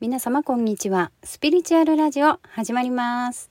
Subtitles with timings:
[0.00, 1.10] 皆様こんにちは。
[1.24, 3.50] スピリチュアルラジオ始まります。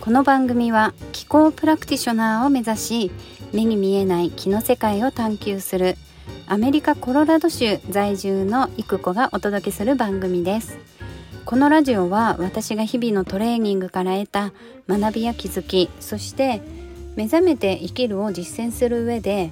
[0.00, 3.10] この番組は気候プラクティショナーを目指し
[3.52, 5.96] 目に見えない気の世界を探求する
[6.46, 10.78] アメリカコロラド州在住のイクコがお届けする番組です。
[11.44, 14.52] このラジオは私が日々のトレーニングから得た
[14.86, 16.62] 学びや気づきそして
[17.16, 19.50] 目覚めて生きるを実践する上で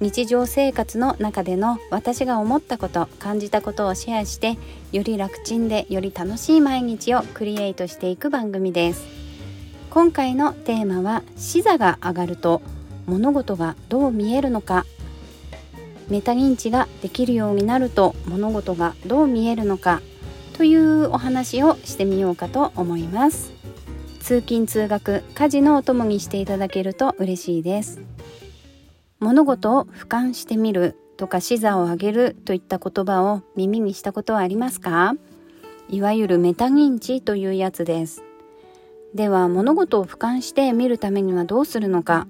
[0.00, 4.56] 日常生活の中での私が思ったこと感じたことをシェアして
[4.92, 9.04] より楽ちんでより楽しい毎日をクリエイトしていく番組です。
[9.90, 12.62] 今回のテーマは視座が上がると
[13.04, 14.86] 物事がどう見えるのか。
[16.08, 20.00] メタ認知ができるようになると物事がどう見えるのか。
[20.54, 23.52] というお話をしてみようかと思います。
[24.20, 28.00] 通勤通学家事のお供にしていただけると嬉しいです。
[29.20, 35.14] 物事を俯瞰してみるとか視座を上げるといった言葉を耳にしたことはありますか？
[35.90, 38.22] いわゆるメタ認知というやつです。
[39.14, 42.26] では物事を俯瞰して見るためにはどうするのか？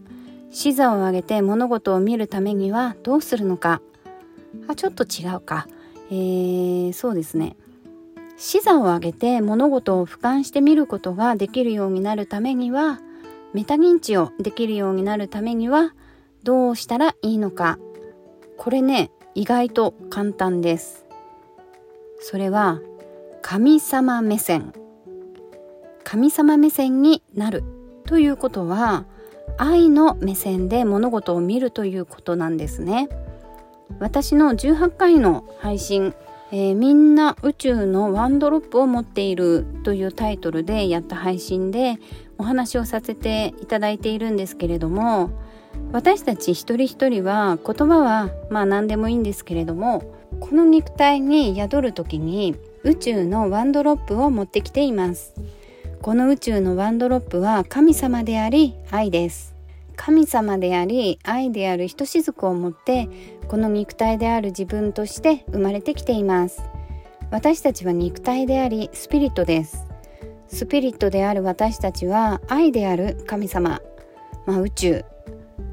[0.50, 3.80] 視座を上げて物事を見るためにはどうするのか？
[4.66, 5.68] あちょっと違うか。
[6.10, 7.56] えー、そうですね。
[8.36, 12.98] 視座を上げて物事を俯瞰してみることができるようになるためには
[13.52, 15.92] メタ認知をできるようになるためには
[16.42, 17.78] どうしたらいいのか。
[18.56, 21.06] これね意外と簡単です。
[22.20, 22.80] それは
[23.42, 24.72] 神様目線。
[26.04, 27.64] 神様目線になる。
[28.04, 29.06] ということは
[29.56, 33.08] 愛の目線で物事を見るということなんですね。
[33.98, 36.14] 私の18回の配信、
[36.52, 41.98] えー、みんな宇宙のワンドロップを持っているというタイトルでやった配信で
[42.38, 45.30] お話をさせていただいているんですけれども
[45.92, 55.34] 私たち一人一人は言葉はまあ何でもいいんですけれどもこの肉体に宿る時に宇宙のワンドロップを持ってきています。
[56.00, 59.54] この宇宙のワンドロップは神様であり愛です。
[59.96, 63.08] 神様であり愛であるひとしずくを持って
[63.48, 66.62] この肉体である自分として生まれてきています。
[67.30, 69.86] 私たちは肉体でありスピリットです。
[70.48, 73.82] スピリットである私たちは愛である神様、
[74.46, 75.04] まあ、宇宙。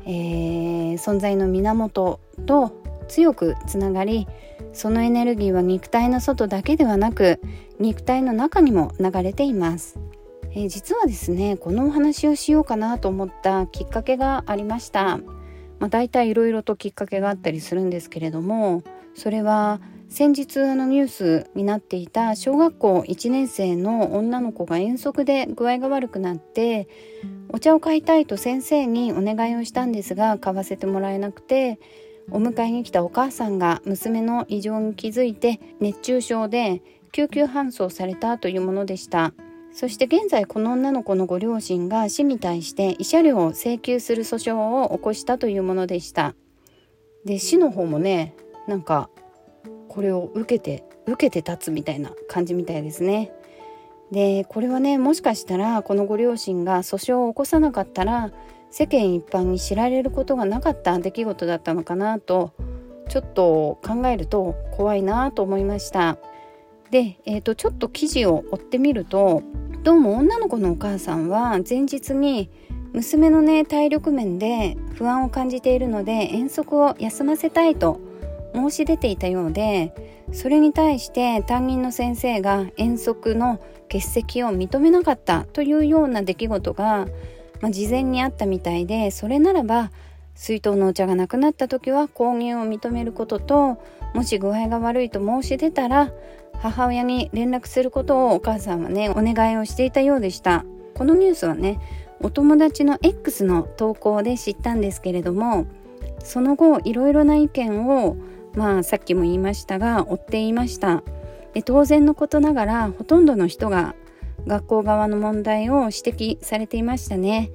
[0.05, 4.27] えー、存在の源と強くつながり
[4.73, 7.41] そのエネルギーは肉体の外だけではなく
[7.79, 9.99] 肉体の中にも流れています、
[10.51, 15.17] えー、実はですねこのお話をしようかなと思ったきっかけがありました、
[15.79, 18.83] まあ、大体いろいろときっかけがあったりするんですけれども
[19.15, 26.87] それは先日あのニュースになっていた小学校1年生の女の子が遠足で具合が悪くなって
[27.49, 31.79] お茶を買いたいと先生にお願いをしたんですが買わせてもらえなくて
[32.29, 36.81] お迎えに来たお母さんが娘の異常に気づいて熱中症で
[37.11, 39.33] 救急搬送されたというものでした
[39.71, 46.35] そして現在この女の子のご両親が市に対して慰謝料を請求する訴訟を起こしたというものでした
[47.25, 48.35] で市の方もね
[48.67, 49.09] なんか
[49.87, 53.31] これを受けて受けて立つみたいな感じみたいですね。
[54.11, 58.31] でこれはねもしかしたらこのご両親が訴訟を起こさなかったら
[58.71, 62.53] 世間一般に知られることがなかった出来事だったのかなと
[63.09, 66.17] ちょっと考えると怖いなと思いました。
[66.91, 69.43] で、えーと、ちょっと記事を追ってみると
[69.83, 72.49] どうも女の子のお母さんは前日に
[72.93, 77.99] 娘のね体力面で不安を感じているので遠足を休ませたいと
[78.53, 79.93] 申し出ていたようで
[80.31, 87.07] それに対して担任の先生が遠足の欠席を認めなかったというような出来事が、
[87.61, 89.91] まあ、事前にあったみたいでそれならば
[90.35, 93.81] 水筒のお茶がなくなった時は購入を認めることと
[94.13, 96.11] もし具合が悪いと申し出たら
[96.59, 100.65] 母親に連絡することをお母さんはねお願いをしていたようでした。
[100.95, 101.79] このニュースはね
[102.19, 105.67] お友達の X の投稿で知ったんですけれども
[106.23, 108.17] その後いろいろな意見を
[108.55, 111.03] まあさっきも言いましたが追っていました。
[111.53, 113.95] で当然のことながらほとんどの人が
[114.45, 117.51] 学校側の問題を指摘されていましたね。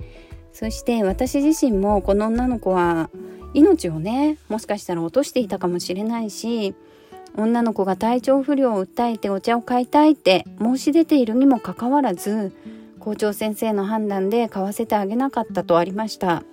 [0.52, 3.10] そして私自身もこの女の子は
[3.54, 6.74] 命をねもしかしたら落としていたかもしれないし
[7.36, 12.52] 女の子が体調不良を訴えてお茶を買いたいって申し出ているにもかかわらず
[12.98, 16.44] 校長先生の判断で買わせてあげなかったとありました。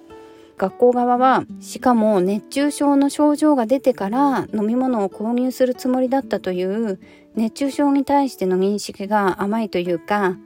[0.59, 6.99] 学校側はしかも熱中症の症状が出てから飲み物を購入するつもりだったという
[7.35, 10.37] 熱中症に対しての認識が甘いというか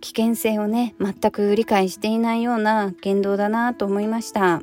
[0.00, 4.62] 危険性をね全く理解していないような言動だなと思いました。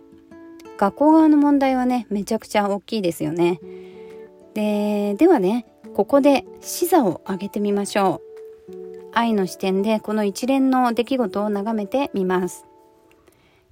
[0.78, 3.60] 学校側の問題はねめちゃくちゃ大きいですよね。
[4.56, 8.22] でではねここで視座を上げてみましょ
[8.70, 8.72] う。
[9.14, 12.66] 愛の視点でこの一連の出来事を眺めてみます。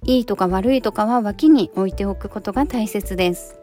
[0.04, 3.58] いいとか悪いとかは脇に置いておくことが大切です。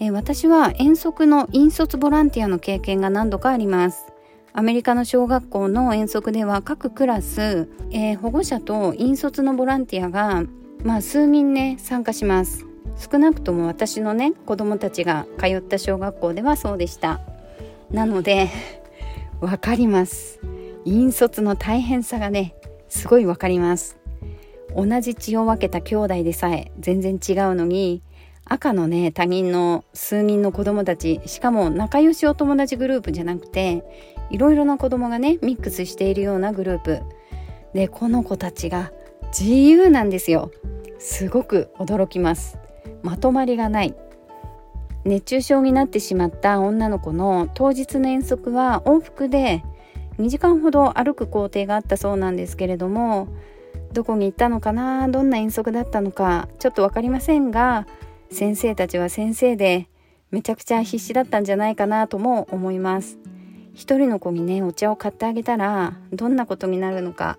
[0.00, 4.06] え私は遠足の引率ボランティアの経験が何度かあります。
[4.52, 10.44] アメリカの小学校の遠足では各クラス、えー、保護者と引率のボランティアが
[10.84, 12.64] まあ数人ね参加します。
[12.96, 17.20] 少なくとも私のね子供たちが通った小学校ではそうでした。
[17.90, 18.50] なので
[19.40, 20.40] わかります。
[20.84, 22.54] 引率の大変さがね
[22.88, 23.97] すごいわかります。
[24.74, 28.02] 同じ血を分けた兄弟でさえ全然違うのに
[28.44, 33.84] 赤のね他人の数人の子供たちしかも仲良しお友達グループじゃなくて
[34.30, 37.00] いろいろな子供がねミックスしているようなグループ。
[37.74, 38.92] でこの子たちが
[39.38, 40.50] 自由なんですよ。
[40.98, 42.58] すごく驚きます。
[43.02, 43.94] まとまりがない。
[45.04, 49.62] 熱中症になってしまった女の子の当日の遠足は往復で
[50.18, 53.28] 2時間ほど歩く工程があったそうなんですけれども
[53.92, 57.86] どこに行ったのかなどんな遠足だったのかちょっと分かりませんが
[58.30, 59.88] 先生たちは先生で
[60.30, 63.18] めちゃくちゃ必死だったんじゃないかなとも思います。
[63.72, 67.38] 一人の子にねお茶を買ってあげたらどんなことになるのか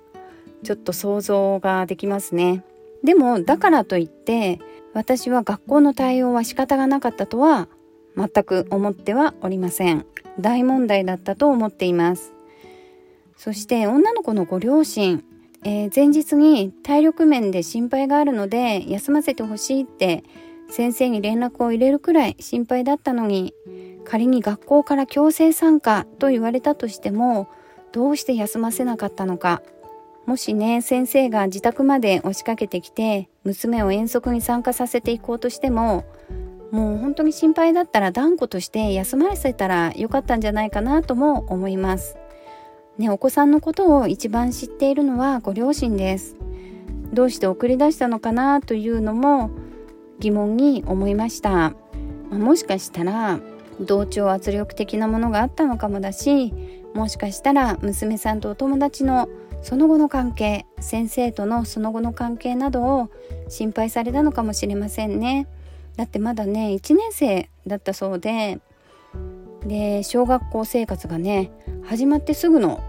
[0.63, 2.63] ちょっと想像ができますね。
[3.03, 4.59] でもだからといって
[4.93, 7.67] 私は学校の対応は仕方がなかったとは
[8.17, 10.05] 全く思ってはおりません。
[10.39, 12.33] 大問題だったと思っています。
[13.37, 15.23] そして女の子のご両親、
[15.63, 20.23] えー、前日に体力面で心配があるので休ませてほしいって
[20.69, 23.53] 先生に連絡を入れるくらい心配だったのに
[24.05, 27.49] 仮に学校から強制参加と言われたとしても
[27.91, 29.61] どうして休ませなかったのか
[30.25, 36.05] もしね先生が自宅まで押しかけてきて娘を遠足に参加させていこうとしても
[36.71, 42.18] もう本当に心配だったら断固として休ませたらよかったんじゃないかなとも思います。
[42.99, 46.35] ね、お子さんのことを一番知っているのはご両親です。
[47.13, 49.51] どうして送り出したのかなというのも
[50.19, 51.49] 疑問に思いました。
[52.29, 53.39] まあ、もしかしたら
[53.79, 56.53] 同調圧力的なものがあったのかもだし
[56.93, 59.29] もしかしたら娘さんとお友達の
[59.61, 63.09] その後の関係先生とのその後の関係などを
[63.47, 65.47] 心配されたのかもしれませんね
[65.95, 68.59] だってまだね1年生だったそうで
[69.65, 71.51] で小学校生活がね
[71.83, 72.83] 始まってすぐの、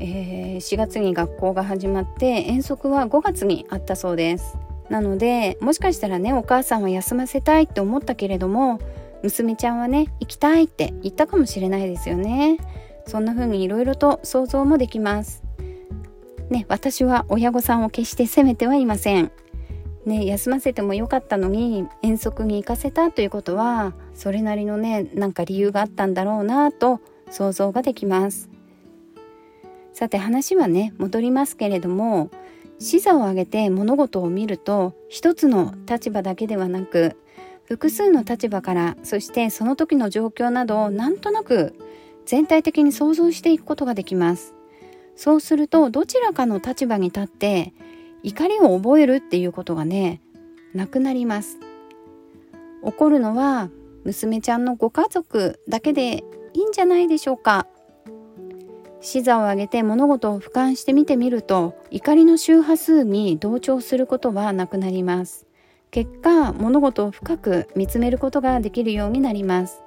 [0.00, 4.58] えー、4月に学校が始まって遠足は5月にあったそうです。
[4.90, 8.80] なのでもしかしたらねお母さんは休ませたいって思ったけれども
[9.22, 12.58] 娘ちゃんはね行きたいって言ったかもしれないですよね。
[13.06, 15.42] そんな風にいろいろと想像もできます。
[16.50, 19.32] ね、私は親御さんを決して責めてはいません。
[20.04, 27.00] ね、休ませてもよかったのに遠足に行かせたということはそれなりのねなんか理由があったんだろうなと
[27.30, 28.53] 想像ができます。
[29.94, 32.30] さて話はね戻りますけれども
[32.80, 37.16] 視座を上げて物事を見ると一つの立場だけではなく
[37.64, 41.74] 複数の立場からそしてその時の状況などをなんとなく
[42.26, 44.54] 全体的に想像していくことができます。
[45.16, 47.72] そうするとどちらかの立場に立って
[48.24, 50.20] 怒りを覚えるっていうことがね
[50.74, 51.58] なくなります。
[52.82, 53.70] 怒るのは
[54.04, 57.68] 娘ちゃんのご家族だけでいいんじゃないでしょうか。
[59.04, 65.46] 視座を上げて物事を俯瞰してみてみると怒りの周波数に同調することはなくなります。
[65.90, 69.82] 結果物事を深く見つめることができるようになります。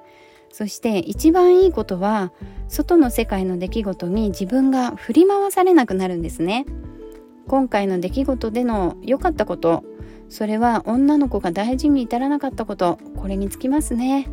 [0.52, 2.32] そして一番いいことは
[2.68, 6.64] 外の世界の出来事に自分が振り回されなくなるんですね。
[7.48, 9.82] 今回の出来事での良かったこと
[10.28, 14.28] それは女の子が大事に至らなかったことこれにつきますね。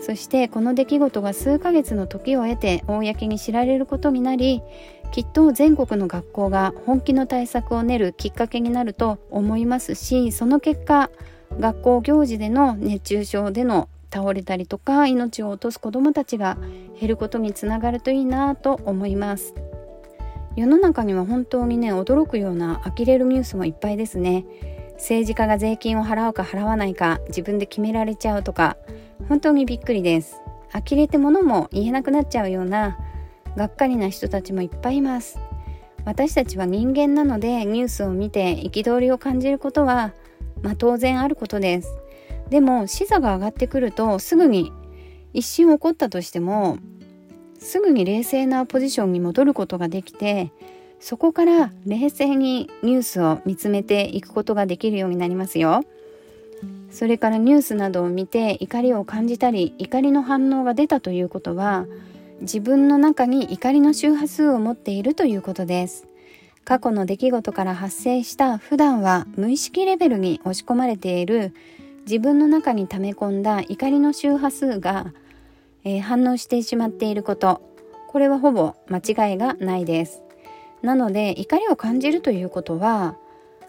[0.00, 4.62] そしてこの出来事が数ヶ月の時を経て公に知られることになり
[5.10, 11.10] きっと全国の学校が本気の対策を練るきっかけになると思いますしその結果
[11.58, 16.58] 学校行事での熱中症での倒れたりとか命を落とす子どもたちが
[16.98, 19.54] 減ることにつながるといいなと思います。
[20.56, 24.44] 世の中には本当にね驚くような呆れるニュースもいっぱいですね。
[24.94, 28.76] 政治家が税金を払うか払わないか自分で決められちゃうとか
[29.28, 30.40] 本当にびっくりです。
[30.72, 32.98] 呆れて物も言えなくなっちゃうような
[33.56, 35.38] がっかりな人たちもいっぱいいます。
[36.04, 40.12] 私たちは人間なのでニュースを見て憤りを感じることは
[40.62, 41.88] まあ当然あることです。
[42.50, 44.72] でも視座が上がってくるとすぐに
[45.34, 46.78] 一瞬起こったとしても
[47.58, 50.52] すぐに冷静なポジションに戻ることができて
[51.00, 55.84] そこから冷静にニュースを見つめていくことができるようになりますよ。
[56.90, 61.86] それからニュースなどを見て怒りを感じたり怒りの反応が出たということは
[62.40, 66.06] 自分の中に怒りの周波数を持っているということです。
[66.64, 71.54] 過去の出来事から発生した普段は無意識レベルに押し込まれている
[72.06, 75.12] 自分の中に溜め込んだ怒りの周波数が、
[75.84, 77.62] えー、反応してしまっていること。
[78.08, 80.22] これはほぼ間違いがないです。
[80.82, 83.16] なので怒りを感じるということは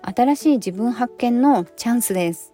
[0.01, 2.48] 新しい自分発見のチャンスです。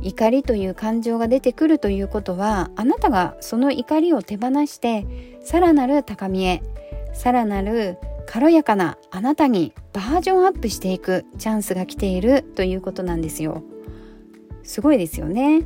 [0.00, 6.62] 怒りという感情が出てくるということはあなたがその怒りを手放してさらなる高みへ
[7.12, 13.62] さらなる軽やかなあなたにバージョンアップしていくチャンスが来ているということなんですよ。
[14.62, 15.62] すごいですよね。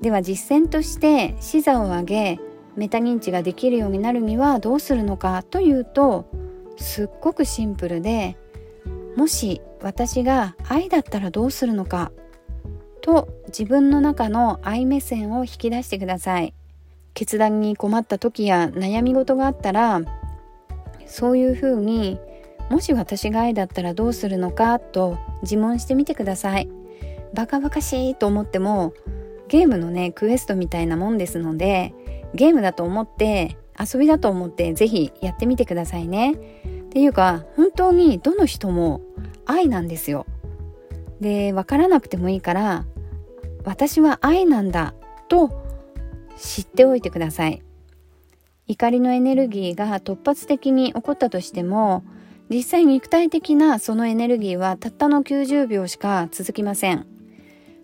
[0.00, 2.40] では実践として視座を上げ
[2.76, 6.26] メタ認知ができるようになるにはどうするのかというと
[6.76, 8.36] すっごくシンプルで
[9.16, 12.10] もし私が愛だったらどうするのか
[13.04, 16.54] と自分の中の愛目線を引き出してください。
[17.12, 20.00] 決断に困った時や悩み事があったら
[21.06, 22.18] そういうふうに
[22.70, 26.68] もし私が愛だったらどうするのかと自問してみてください。
[27.34, 28.94] バカバカしいと思っても
[29.48, 31.92] ゲームのねクエストみたいなもんですので
[32.34, 36.32] ゲームだと思って遊びだと思って是非やってみてくださいね。
[36.32, 36.36] っ
[36.88, 39.02] ていうか本当にどの人も
[39.44, 40.24] 愛なんですよ。
[41.20, 42.86] で分からなくてもいいから
[43.64, 44.94] 私は愛なんだ
[45.28, 45.50] と
[46.36, 47.62] 知っておいてください。
[48.66, 52.02] 怒りのエネルギーが突発的に起こったとしても
[52.48, 57.06] 実際肉体的なそのエネルギーはたったの90秒しか続きません。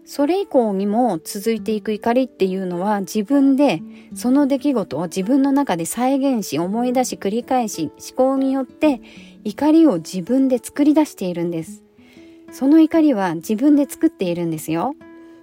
[0.05, 3.81] それ以降にも続いていく怒りっていうのは自分で
[4.15, 9.01] その出来事を自分の中で再現し思い出し繰り返し思考によって
[9.45, 11.85] 怒りを自分で作り出しているんです。
[12.51, 14.95] その怒りは自分で作っているんですよ。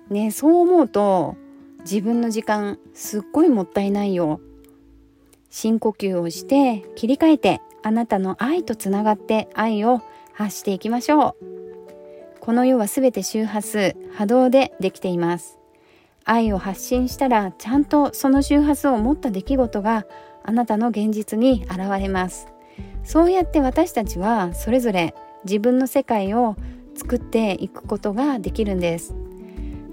[0.10, 1.36] ねそう思うと
[1.82, 4.42] 自分の時間すっごいもったいないよ。
[5.50, 10.02] 深呼吸をして切り替えてあなたの愛とつながって愛を
[10.34, 11.48] 発していきましょう。
[12.42, 15.58] この世はすべて周波数波動でできています。
[16.26, 20.06] 愛を発信したらちゃんとその周波数を持った出来事が
[20.44, 22.48] あなたの現実に現れます。
[23.04, 26.56] そうやって私たちはそれぞれ自分の世界を
[26.96, 29.16] 作っていくことができるんです。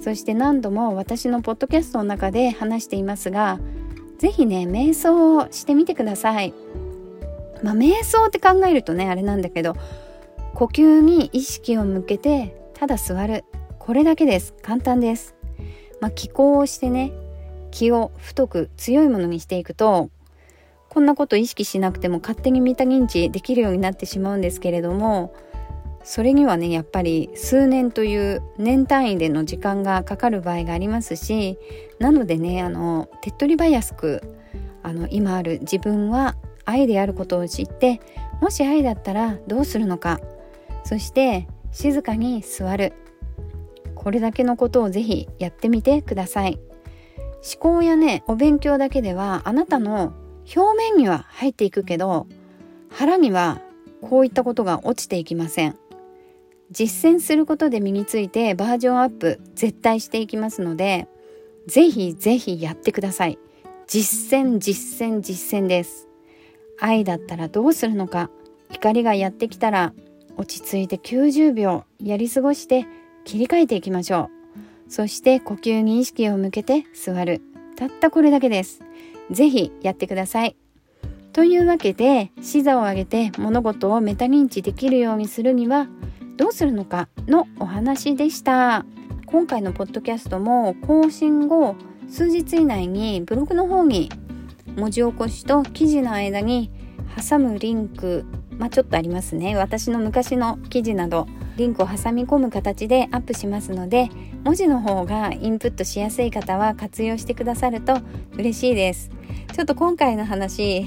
[0.05, 3.59] そして何度も私のポッドキャストの中で話していますが
[4.19, 6.53] 是非ね瞑想をしてみてください。
[7.63, 9.75] まあ瞑想って考えるとねあれなんだけど
[10.53, 13.47] 呼吸に意識を向けてただ座る。
[13.79, 14.53] これだけです。
[14.61, 15.37] 簡単です。
[16.03, 17.11] まあ気候をしてね
[17.71, 20.11] 気を太く強いものにしていくと
[20.91, 25.35] こんなこと意識しなくても勝手にメタ認知できるようになってしまうんですけれども
[26.05, 31.59] それにはねやっぱり数年という年単位での時間がかかる場合がありますし
[31.99, 34.23] なのでねあの手っ取り早く
[34.83, 38.01] あの今ある自分は愛であることを知って
[38.41, 40.21] もし愛だったらどうするのか。
[40.85, 42.93] そして静かに座る。
[43.95, 46.61] これだけのことをぜひやってみてください。
[47.59, 50.13] 思考やねお勉強だけではあなたの
[50.55, 52.27] 表面には入っていくけど
[52.91, 53.61] 腹には
[54.03, 55.79] こういったことが落ちていきません。
[56.71, 61.09] 実践することで身についてバージョンアップ絶対していきますので
[61.67, 63.39] ぜひぜひやってください。
[63.87, 66.09] 実践実践実践です。
[66.81, 68.31] 愛だったらどうするのか
[68.71, 69.93] 怒りがやってきたら
[70.37, 72.87] 落ち着いて90秒やり過ごして
[73.25, 74.31] 切り替えていきましょ
[74.89, 74.91] う。
[74.91, 77.41] そして呼吸に意識を向けて座る。
[77.77, 78.83] たったこれだけです。
[79.31, 80.57] ぜひやってください。
[81.33, 85.89] というわけで視座を上げて物事をメタ認知できるようにするには
[86.37, 88.85] どうするのかのお話でした。
[89.27, 91.77] 今回のポッドキャストも更新後
[92.09, 94.11] 数日以内にブログの方に
[94.77, 96.71] 文字起こしと記事の間に
[97.17, 98.25] 挟むリンク
[98.59, 99.57] まあ、ちょっとありますね。
[99.57, 101.27] 私の昔の記事など
[101.57, 104.11] リンクを挟み込む形でアップしますので
[104.45, 107.99] 文字の方がインプットしやすい方は活用してくださると
[108.37, 109.11] 嬉しいです。
[109.53, 110.85] ちょっと今回の話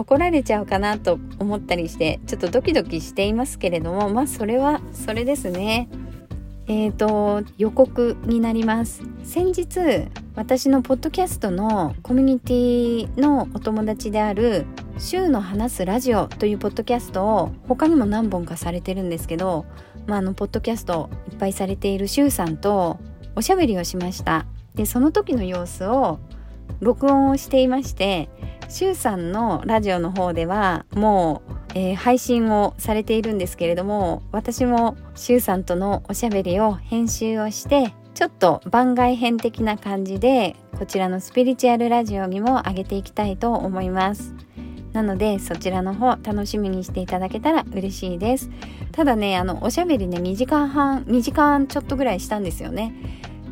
[0.00, 5.88] 怒られちゃうかなと思ったりしてちょっとドキドキしていますけれどもまあそれはそれですね。
[6.66, 9.02] えーと予告になります。
[9.24, 14.66] 先日私のポッドキャストのコミュニティのお友達である
[14.96, 19.66] 「週の話すラジオ」というポッドキャストを他にも何本かされてるんですけど、
[20.06, 22.98] まあ、あのポッドキャストいっぱいされている週さんと
[23.34, 24.46] おしゃべりをしました。
[24.74, 26.20] でその時の様子を
[26.80, 28.28] 録音をしていまして
[28.68, 44.34] しゅうさんのラジオの方ではもう、えー、配信をされているんですけれども私もしゅうさんとのおしゃべりを編集をしてちょっと番外編的な感じでこちらのスピリチュアルラジオにも上げていきたいと思います。
[44.92, 48.50] なのでそちらの方楽しみにしていただけたら嬉しいです。
[48.92, 52.92] ただねあのおしゃべりね2時間半2時間ちょっとぐらいしたんですよね。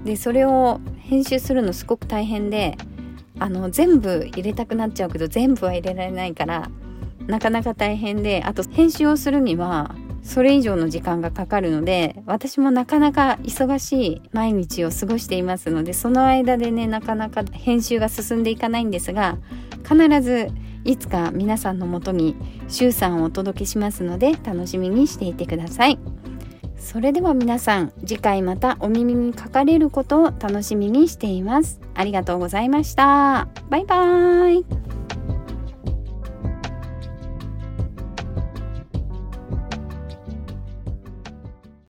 [0.05, 2.77] でそれを編集するのすごく大変で
[3.39, 6.71] あの全部入れたくなっちゃうけど全部は入れられないから
[7.27, 19.39] なかなか大変であと編集をするにはそれ以上の時間がかかるので私もなかなか忙しい毎日を過ごしていますのでその間でねなかなか編集が進んでいかないんですが
[19.89, 20.49] 必ず
[20.85, 22.37] いつか皆さんのもとに
[22.69, 25.99] 週3をお届けしますので楽しみにしていてください。
[26.79, 31.81] それでは皆さん次回またお耳にかかれることを楽しみにしています。
[31.95, 33.49] ありがとうございました。
[33.69, 35.18] バイバーイ。